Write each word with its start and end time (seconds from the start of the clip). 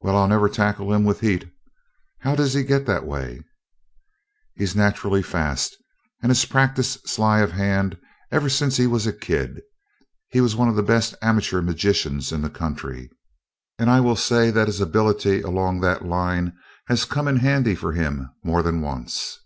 "Well, 0.00 0.16
I'll 0.16 0.28
never 0.28 0.48
tackle 0.48 0.94
him 0.94 1.02
with 1.04 1.18
heat. 1.22 1.52
How 2.20 2.36
does 2.36 2.54
he 2.54 2.62
get 2.62 2.86
that 2.86 3.04
way?" 3.04 3.42
"He's 4.54 4.76
naturally 4.76 5.24
fast, 5.24 5.76
and 6.22 6.30
has 6.30 6.44
practiced 6.44 7.08
sleight 7.08 7.42
of 7.42 7.50
hand 7.50 7.94
work 7.94 8.02
ever 8.30 8.48
since 8.48 8.76
he 8.76 8.86
was 8.86 9.08
a 9.08 9.12
kid. 9.12 9.60
He's 10.28 10.54
one 10.54 10.68
of 10.68 10.76
the 10.76 10.84
best 10.84 11.16
amateur 11.20 11.62
magicians 11.62 12.30
in 12.30 12.42
the 12.42 12.48
country, 12.50 13.10
and 13.76 13.90
I 13.90 13.98
will 13.98 14.14
say 14.14 14.52
that 14.52 14.68
his 14.68 14.80
ability 14.80 15.40
along 15.40 15.80
that 15.80 16.04
line 16.06 16.56
has 16.86 17.04
come 17.04 17.26
in 17.26 17.34
handy 17.38 17.74
for 17.74 17.90
him 17.90 18.30
more 18.44 18.62
than 18.62 18.80
once." 18.82 19.36